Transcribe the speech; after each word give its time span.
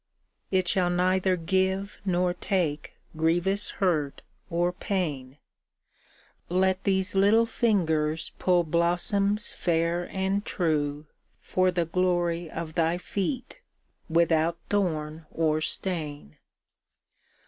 It 0.49 0.67
shall 0.67 0.89
neither 0.89 1.35
give 1.35 2.01
nor 2.05 2.33
take 2.33 2.93
grievous 3.15 3.69
hurt 3.77 4.23
or 4.49 4.71
pain; 4.73 5.37
Let 6.49 6.85
these 6.85 7.13
little 7.13 7.45
fingers 7.45 8.31
pull 8.39 8.63
blossoms 8.63 9.53
fair 9.53 10.09
and 10.11 10.43
true 10.43 11.05
For 11.39 11.69
the 11.69 11.85
glory 11.85 12.49
of 12.49 12.73
Thy 12.73 12.97
feet, 12.97 13.61
without 14.09 14.57
thorn 14.71 15.27
or 15.29 15.61
stain. 15.61 16.37